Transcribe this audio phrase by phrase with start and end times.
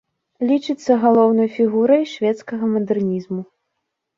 [0.51, 3.41] Лічыцца галоўнай фігурай шведскага мадэрнізму.